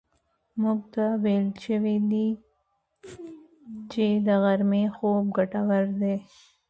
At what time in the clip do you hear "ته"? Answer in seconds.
0.93-1.05